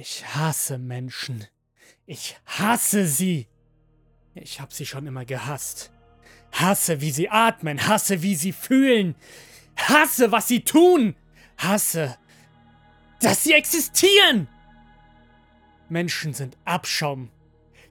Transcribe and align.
Ich 0.00 0.24
hasse 0.36 0.78
Menschen. 0.78 1.44
Ich 2.06 2.36
hasse 2.46 3.04
sie. 3.04 3.48
Ich 4.36 4.60
hab 4.60 4.72
sie 4.72 4.86
schon 4.86 5.08
immer 5.08 5.24
gehasst. 5.24 5.90
Hasse, 6.52 7.00
wie 7.00 7.10
sie 7.10 7.28
atmen, 7.30 7.84
hasse, 7.84 8.22
wie 8.22 8.36
sie 8.36 8.52
fühlen. 8.52 9.16
Hasse, 9.76 10.30
was 10.30 10.46
sie 10.46 10.60
tun. 10.60 11.16
Hasse, 11.56 12.16
dass 13.20 13.42
sie 13.42 13.54
existieren. 13.54 14.46
Menschen 15.88 16.32
sind 16.32 16.56
Abschaum. 16.64 17.30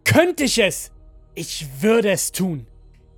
Könnte 0.05 0.45
ich 0.45 0.59
es? 0.59 0.93
Ich 1.35 1.67
würde 1.81 2.11
es 2.11 2.31
tun. 2.31 2.67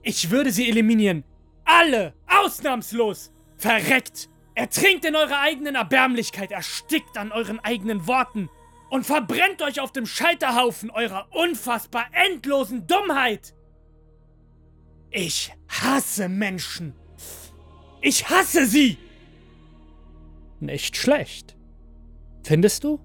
Ich 0.01 0.31
würde 0.31 0.51
sie 0.51 0.67
eliminieren. 0.67 1.23
Alle, 1.63 2.15
ausnahmslos. 2.25 3.31
Verreckt. 3.55 4.29
Ertrinkt 4.55 5.05
in 5.05 5.15
eurer 5.15 5.41
eigenen 5.41 5.75
Erbärmlichkeit, 5.75 6.51
erstickt 6.51 7.17
an 7.17 7.31
euren 7.31 7.59
eigenen 7.59 8.07
Worten 8.07 8.49
und 8.89 9.05
verbrennt 9.05 9.61
euch 9.61 9.79
auf 9.79 9.91
dem 9.91 10.05
Scheiterhaufen 10.05 10.89
eurer 10.89 11.27
unfassbar 11.31 12.05
endlosen 12.11 12.87
Dummheit. 12.87 13.53
Ich 15.11 15.51
hasse 15.67 16.29
Menschen. 16.29 16.93
Ich 18.01 18.29
hasse 18.29 18.65
sie. 18.65 18.97
Nicht 20.59 20.97
schlecht. 20.97 21.57
Findest 22.43 22.83
du? 22.83 22.99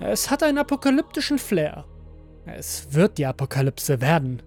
Es 0.00 0.30
hat 0.30 0.42
einen 0.42 0.58
apokalyptischen 0.58 1.38
Flair. 1.38 1.84
Es 2.44 2.92
wird 2.92 3.18
die 3.18 3.26
Apokalypse 3.26 4.00
werden. 4.00 4.42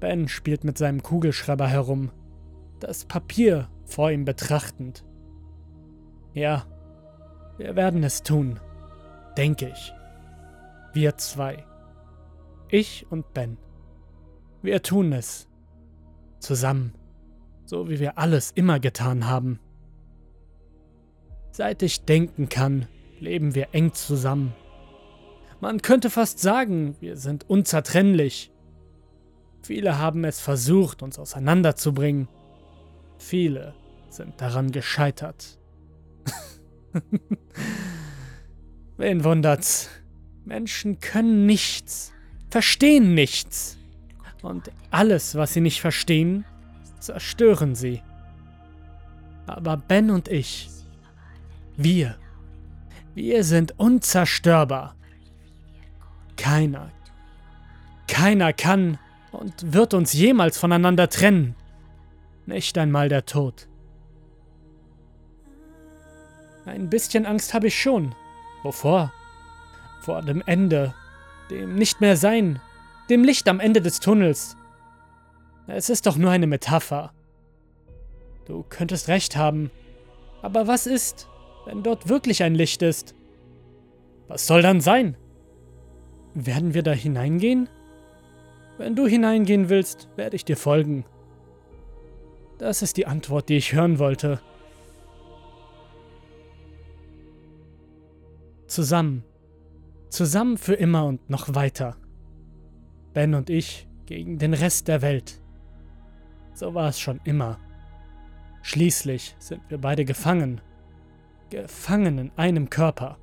Ben 0.00 0.28
spielt 0.28 0.64
mit 0.64 0.78
seinem 0.78 1.02
Kugelschreiber 1.02 1.68
herum, 1.68 2.10
das 2.80 3.04
Papier 3.04 3.68
vor 3.84 4.10
ihm 4.10 4.24
betrachtend. 4.24 5.04
Ja, 6.34 6.66
wir 7.58 7.76
werden 7.76 8.02
es 8.02 8.24
tun, 8.24 8.58
denke 9.36 9.68
ich. 9.68 9.92
Wir 10.92 11.16
zwei. 11.16 11.64
Ich 12.68 13.06
und 13.10 13.32
Ben. 13.34 13.56
Wir 14.60 14.82
tun 14.82 15.12
es. 15.12 15.48
Zusammen. 16.40 16.94
So 17.66 17.88
wie 17.88 18.00
wir 18.00 18.18
alles 18.18 18.50
immer 18.50 18.80
getan 18.80 19.28
haben. 19.28 19.60
Seit 21.52 21.82
ich 21.82 22.04
denken 22.04 22.48
kann, 22.48 22.88
leben 23.20 23.54
wir 23.54 23.68
eng 23.72 23.92
zusammen. 23.94 24.52
Man 25.60 25.82
könnte 25.82 26.10
fast 26.10 26.40
sagen, 26.40 26.96
wir 26.98 27.16
sind 27.16 27.48
unzertrennlich. 27.48 28.50
Viele 29.62 29.98
haben 29.98 30.24
es 30.24 30.40
versucht, 30.40 31.02
uns 31.02 31.18
auseinanderzubringen. 31.18 32.28
Viele 33.18 33.74
sind 34.10 34.40
daran 34.40 34.72
gescheitert. 34.72 35.58
Wen 38.96 39.24
wundert's? 39.24 39.90
Menschen 40.44 41.00
können 41.00 41.46
nichts, 41.46 42.12
verstehen 42.50 43.14
nichts. 43.14 43.78
Und 44.42 44.70
alles, 44.90 45.36
was 45.36 45.54
sie 45.54 45.62
nicht 45.62 45.80
verstehen, 45.80 46.44
zerstören 47.00 47.74
sie. 47.74 48.02
Aber 49.46 49.76
Ben 49.76 50.10
und 50.10 50.28
ich, 50.28 50.68
wir, 51.76 52.16
wir 53.14 53.44
sind 53.44 53.78
unzerstörbar. 53.78 54.94
Keiner, 56.36 56.90
keiner 58.06 58.52
kann 58.52 58.98
und 59.32 59.72
wird 59.72 59.94
uns 59.94 60.12
jemals 60.12 60.58
voneinander 60.58 61.08
trennen. 61.08 61.54
Nicht 62.46 62.76
einmal 62.76 63.08
der 63.08 63.24
Tod. 63.24 63.68
Ein 66.66 66.88
bisschen 66.88 67.26
Angst 67.26 67.54
habe 67.54 67.66
ich 67.66 67.78
schon. 67.78 68.14
Wovor? 68.62 69.12
Vor 70.00 70.22
dem 70.22 70.42
Ende, 70.46 70.94
dem 71.50 71.74
Nicht-mehr-Sein, 71.74 72.60
dem 73.10 73.24
Licht 73.24 73.48
am 73.48 73.60
Ende 73.60 73.80
des 73.80 74.00
Tunnels. 74.00 74.56
Es 75.66 75.90
ist 75.90 76.06
doch 76.06 76.16
nur 76.16 76.30
eine 76.30 76.46
Metapher. 76.46 77.12
Du 78.46 78.64
könntest 78.68 79.08
recht 79.08 79.36
haben. 79.36 79.70
Aber 80.42 80.66
was 80.66 80.86
ist, 80.86 81.28
wenn 81.64 81.82
dort 81.82 82.08
wirklich 82.08 82.42
ein 82.42 82.54
Licht 82.54 82.82
ist? 82.82 83.14
Was 84.28 84.46
soll 84.46 84.62
dann 84.62 84.80
sein? 84.80 85.16
Werden 86.34 86.74
wir 86.74 86.82
da 86.82 86.92
hineingehen? 86.92 87.68
Wenn 88.76 88.96
du 88.96 89.06
hineingehen 89.06 89.68
willst, 89.68 90.08
werde 90.16 90.36
ich 90.36 90.44
dir 90.44 90.56
folgen. 90.56 91.04
Das 92.58 92.82
ist 92.82 92.96
die 92.96 93.06
Antwort, 93.06 93.48
die 93.48 93.56
ich 93.56 93.72
hören 93.72 93.98
wollte. 93.98 94.40
Zusammen. 98.66 99.24
Zusammen 100.08 100.58
für 100.58 100.74
immer 100.74 101.06
und 101.06 101.28
noch 101.28 101.54
weiter. 101.54 101.96
Ben 103.12 103.34
und 103.34 103.50
ich 103.50 103.88
gegen 104.06 104.38
den 104.38 104.54
Rest 104.54 104.88
der 104.88 105.02
Welt. 105.02 105.40
So 106.54 106.74
war 106.74 106.88
es 106.88 107.00
schon 107.00 107.20
immer. 107.24 107.58
Schließlich 108.62 109.36
sind 109.38 109.60
wir 109.68 109.78
beide 109.78 110.04
gefangen. 110.04 110.60
Gefangen 111.50 112.18
in 112.18 112.32
einem 112.36 112.70
Körper. 112.70 113.18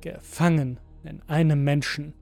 Gefangen 0.00 0.78
in 1.04 1.22
einem 1.28 1.64
Menschen. 1.64 2.14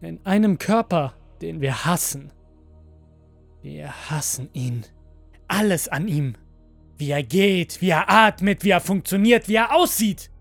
In 0.00 0.24
einem 0.24 0.58
Körper, 0.58 1.14
den 1.40 1.60
wir 1.60 1.84
hassen. 1.84 2.32
Wir 3.62 4.10
hassen 4.10 4.48
ihn. 4.52 4.84
Alles 5.46 5.88
an 5.88 6.08
ihm. 6.08 6.34
Wie 6.98 7.10
er 7.10 7.22
geht, 7.22 7.80
wie 7.80 7.90
er 7.90 8.10
atmet, 8.10 8.64
wie 8.64 8.70
er 8.70 8.80
funktioniert, 8.80 9.48
wie 9.48 9.54
er 9.54 9.74
aussieht. 9.74 10.31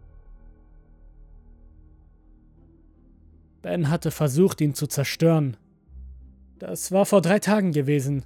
Ben 3.61 3.89
hatte 3.89 4.11
versucht, 4.11 4.61
ihn 4.61 4.73
zu 4.73 4.87
zerstören. 4.87 5.57
Das 6.59 6.91
war 6.91 7.05
vor 7.05 7.21
drei 7.21 7.39
Tagen 7.39 7.71
gewesen. 7.71 8.25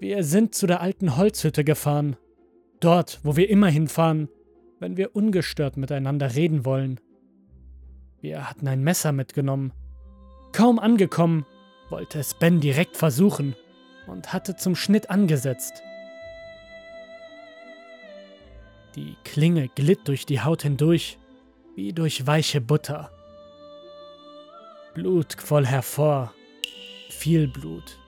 Wir 0.00 0.24
sind 0.24 0.54
zu 0.54 0.66
der 0.66 0.80
alten 0.80 1.16
Holzhütte 1.16 1.64
gefahren. 1.64 2.16
Dort, 2.80 3.20
wo 3.22 3.36
wir 3.36 3.48
immer 3.48 3.68
hinfahren, 3.68 4.28
wenn 4.80 4.96
wir 4.96 5.14
ungestört 5.14 5.76
miteinander 5.76 6.34
reden 6.34 6.64
wollen. 6.64 6.98
Wir 8.20 8.50
hatten 8.50 8.66
ein 8.66 8.82
Messer 8.82 9.12
mitgenommen. 9.12 9.72
Kaum 10.52 10.78
angekommen, 10.78 11.46
wollte 11.88 12.18
es 12.18 12.34
Ben 12.34 12.60
direkt 12.60 12.96
versuchen 12.96 13.54
und 14.06 14.32
hatte 14.32 14.56
zum 14.56 14.74
Schnitt 14.74 15.10
angesetzt. 15.10 15.82
Die 18.96 19.14
Klinge 19.22 19.68
glitt 19.68 20.08
durch 20.08 20.26
die 20.26 20.40
Haut 20.40 20.62
hindurch, 20.62 21.18
wie 21.76 21.92
durch 21.92 22.26
weiche 22.26 22.60
Butter. 22.60 23.11
Blut 24.94 25.38
quoll 25.38 25.64
hervor, 25.64 26.34
viel 27.08 27.48
Blut, 27.48 27.98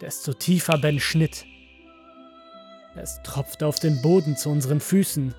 desto 0.00 0.32
tiefer 0.32 0.78
Ben 0.78 0.98
schnitt. 0.98 1.46
Es 2.96 3.22
tropfte 3.22 3.68
auf 3.68 3.78
den 3.78 4.02
Boden 4.02 4.36
zu 4.36 4.50
unseren 4.50 4.80
Füßen. 4.80 5.32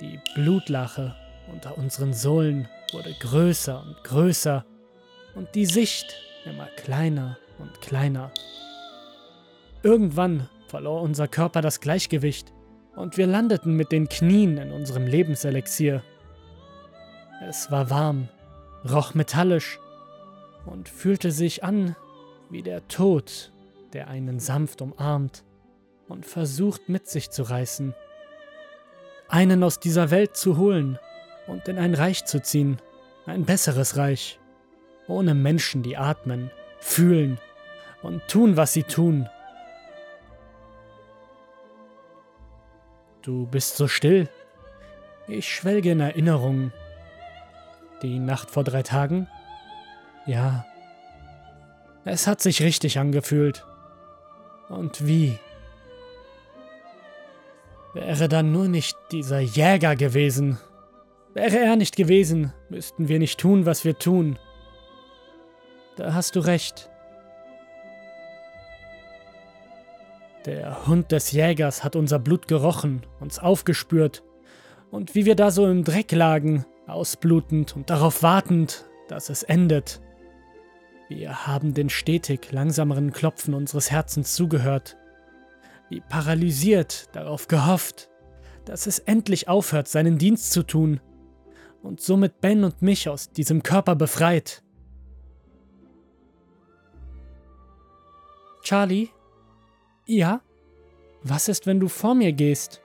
Die 0.00 0.18
Blutlache 0.34 1.14
unter 1.52 1.76
unseren 1.76 2.14
Sohlen 2.14 2.66
wurde 2.92 3.14
größer 3.20 3.82
und 3.82 4.02
größer 4.02 4.64
und 5.34 5.54
die 5.54 5.66
Sicht 5.66 6.16
immer 6.46 6.68
kleiner 6.76 7.36
und 7.58 7.82
kleiner. 7.82 8.32
Irgendwann 9.82 10.48
verlor 10.68 11.02
unser 11.02 11.28
Körper 11.28 11.60
das 11.60 11.80
Gleichgewicht 11.80 12.54
und 12.96 13.18
wir 13.18 13.26
landeten 13.26 13.74
mit 13.74 13.92
den 13.92 14.08
Knien 14.08 14.56
in 14.56 14.72
unserem 14.72 15.06
Lebenselixier. 15.06 16.02
Es 17.46 17.70
war 17.70 17.90
warm, 17.90 18.28
roch 18.90 19.12
metallisch 19.12 19.78
und 20.66 20.88
fühlte 20.88 21.30
sich 21.32 21.64
an 21.64 21.96
wie 22.50 22.62
der 22.62 22.86
Tod, 22.88 23.52
der 23.92 24.08
einen 24.08 24.40
sanft 24.40 24.82
umarmt 24.82 25.44
und 26.08 26.26
versucht 26.26 26.88
mit 26.88 27.08
sich 27.08 27.30
zu 27.30 27.42
reißen. 27.42 27.94
Einen 29.28 29.62
aus 29.62 29.78
dieser 29.78 30.10
Welt 30.10 30.36
zu 30.36 30.56
holen 30.56 30.98
und 31.46 31.68
in 31.68 31.78
ein 31.78 31.94
Reich 31.94 32.24
zu 32.24 32.42
ziehen, 32.42 32.78
ein 33.26 33.44
besseres 33.44 33.96
Reich, 33.96 34.38
ohne 35.06 35.34
Menschen, 35.34 35.82
die 35.82 35.96
atmen, 35.96 36.50
fühlen 36.80 37.38
und 38.02 38.26
tun, 38.28 38.56
was 38.56 38.72
sie 38.72 38.82
tun. 38.82 39.28
Du 43.22 43.46
bist 43.46 43.76
so 43.76 43.86
still. 43.86 44.28
Ich 45.28 45.54
schwelge 45.54 45.92
in 45.92 46.00
Erinnerungen. 46.00 46.72
Die 48.02 48.18
Nacht 48.18 48.50
vor 48.50 48.64
drei 48.64 48.82
Tagen? 48.82 49.28
Ja. 50.26 50.64
Es 52.04 52.26
hat 52.26 52.40
sich 52.40 52.62
richtig 52.62 52.98
angefühlt. 52.98 53.64
Und 54.68 55.06
wie? 55.06 55.38
Wäre 57.92 58.28
dann 58.28 58.52
nur 58.52 58.68
nicht 58.68 58.96
dieser 59.10 59.40
Jäger 59.40 59.96
gewesen. 59.96 60.58
Wäre 61.34 61.58
er 61.58 61.76
nicht 61.76 61.96
gewesen, 61.96 62.52
müssten 62.68 63.08
wir 63.08 63.18
nicht 63.18 63.38
tun, 63.38 63.66
was 63.66 63.84
wir 63.84 63.98
tun. 63.98 64.38
Da 65.96 66.14
hast 66.14 66.36
du 66.36 66.40
recht. 66.40 66.90
Der 70.46 70.86
Hund 70.86 71.12
des 71.12 71.32
Jägers 71.32 71.84
hat 71.84 71.96
unser 71.96 72.18
Blut 72.18 72.48
gerochen, 72.48 73.02
uns 73.20 73.38
aufgespürt 73.38 74.22
Und 74.90 75.14
wie 75.14 75.26
wir 75.26 75.34
da 75.34 75.50
so 75.50 75.66
im 75.66 75.84
Dreck 75.84 76.12
lagen, 76.12 76.64
ausblutend 76.86 77.76
und 77.76 77.90
darauf 77.90 78.22
wartend, 78.22 78.86
dass 79.08 79.28
es 79.28 79.42
endet. 79.42 80.00
Wir 81.10 81.48
haben 81.48 81.74
den 81.74 81.90
stetig 81.90 82.52
langsameren 82.52 83.12
Klopfen 83.12 83.52
unseres 83.52 83.90
Herzens 83.90 84.34
zugehört, 84.34 84.96
wie 85.88 86.00
paralysiert 86.00 87.08
darauf 87.16 87.48
gehofft, 87.48 88.08
dass 88.64 88.86
es 88.86 89.00
endlich 89.00 89.48
aufhört, 89.48 89.88
seinen 89.88 90.18
Dienst 90.18 90.52
zu 90.52 90.62
tun 90.62 91.00
und 91.82 92.00
somit 92.00 92.40
Ben 92.40 92.62
und 92.62 92.80
mich 92.80 93.08
aus 93.08 93.32
diesem 93.32 93.64
Körper 93.64 93.96
befreit. 93.96 94.62
Charlie? 98.62 99.08
Ja? 100.06 100.42
Was 101.24 101.48
ist, 101.48 101.66
wenn 101.66 101.80
du 101.80 101.88
vor 101.88 102.14
mir 102.14 102.32
gehst? 102.32 102.82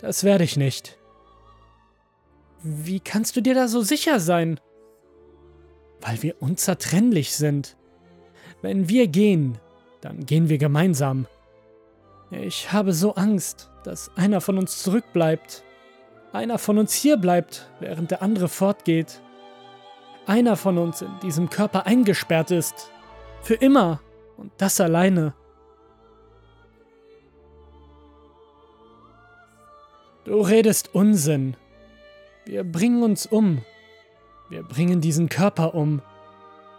Das 0.00 0.24
werde 0.24 0.42
ich 0.42 0.56
nicht. 0.56 0.98
Wie 2.64 2.98
kannst 2.98 3.36
du 3.36 3.40
dir 3.40 3.54
da 3.54 3.68
so 3.68 3.82
sicher 3.82 4.18
sein? 4.18 4.58
Weil 6.06 6.22
wir 6.22 6.40
unzertrennlich 6.40 7.34
sind. 7.34 7.76
Wenn 8.62 8.88
wir 8.88 9.08
gehen, 9.08 9.58
dann 10.00 10.24
gehen 10.24 10.48
wir 10.48 10.56
gemeinsam. 10.56 11.26
Ich 12.30 12.72
habe 12.72 12.92
so 12.92 13.16
Angst, 13.16 13.70
dass 13.82 14.16
einer 14.16 14.40
von 14.40 14.56
uns 14.56 14.82
zurückbleibt. 14.84 15.64
Einer 16.32 16.58
von 16.58 16.78
uns 16.78 16.94
hier 16.94 17.16
bleibt, 17.16 17.68
während 17.80 18.12
der 18.12 18.22
andere 18.22 18.48
fortgeht. 18.48 19.20
Einer 20.26 20.56
von 20.56 20.78
uns 20.78 21.02
in 21.02 21.10
diesem 21.22 21.50
Körper 21.50 21.86
eingesperrt 21.86 22.52
ist. 22.52 22.92
Für 23.42 23.54
immer. 23.54 24.00
Und 24.36 24.52
das 24.58 24.80
alleine. 24.80 25.34
Du 30.24 30.40
redest 30.40 30.94
Unsinn. 30.94 31.56
Wir 32.44 32.62
bringen 32.62 33.02
uns 33.02 33.26
um. 33.26 33.62
Wir 34.48 34.62
bringen 34.62 35.00
diesen 35.00 35.28
Körper 35.28 35.74
um. 35.74 36.02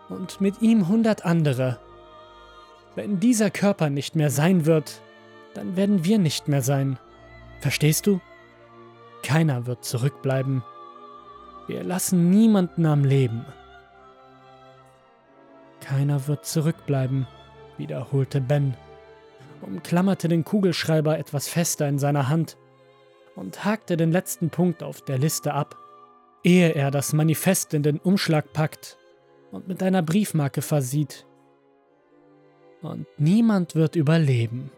Und 0.09 0.39
mit 0.39 0.61
ihm 0.61 0.87
hundert 0.87 1.25
andere. 1.25 1.79
Wenn 2.95 3.19
dieser 3.19 3.51
Körper 3.51 3.89
nicht 3.89 4.15
mehr 4.15 4.29
sein 4.29 4.65
wird, 4.65 5.01
dann 5.53 5.75
werden 5.75 6.05
wir 6.05 6.17
nicht 6.17 6.47
mehr 6.47 6.61
sein. 6.61 6.97
Verstehst 7.59 8.07
du? 8.07 8.21
Keiner 9.23 9.65
wird 9.65 9.83
zurückbleiben. 9.83 10.63
Wir 11.67 11.83
lassen 11.83 12.29
niemanden 12.29 12.85
am 12.85 13.03
Leben. 13.03 13.45
Keiner 15.81 16.27
wird 16.27 16.45
zurückbleiben, 16.45 17.27
wiederholte 17.77 18.41
Ben, 18.41 18.75
umklammerte 19.61 20.27
den 20.27 20.43
Kugelschreiber 20.43 21.17
etwas 21.17 21.47
fester 21.47 21.87
in 21.87 21.99
seiner 21.99 22.29
Hand 22.29 22.57
und 23.35 23.63
hakte 23.65 23.97
den 23.97 24.11
letzten 24.11 24.49
Punkt 24.49 24.83
auf 24.83 25.01
der 25.01 25.17
Liste 25.17 25.53
ab, 25.53 25.77
ehe 26.44 26.74
er 26.74 26.92
das 26.92 27.13
Manifest 27.13 27.74
in 27.74 27.84
den 27.84 27.98
Umschlag 27.98 28.54
packt 28.54 28.98
und 29.51 29.68
mit 29.68 29.81
einer 29.84 30.01
Briefmarke 30.01 30.62
versieht. 30.62 31.25
Und 32.81 33.07
niemand 33.18 33.75
wird 33.75 33.95
überleben. 33.95 34.72